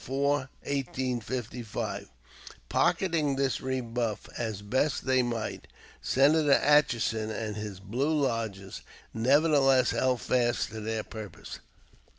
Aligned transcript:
4, 0.03 0.49
1855.] 0.63 2.09
Pocketing 2.69 3.35
this 3.35 3.61
rebuff 3.61 4.27
as 4.35 4.63
best 4.63 5.05
they 5.05 5.21
might, 5.21 5.67
Senator 6.01 6.53
Atchison 6.53 7.29
and 7.29 7.55
his 7.55 7.79
"Blue 7.79 8.19
Lodges" 8.21 8.81
nevertheless 9.13 9.91
held 9.91 10.19
fast 10.21 10.69
to 10.69 10.79
their 10.79 11.03
purpose. 11.03 11.59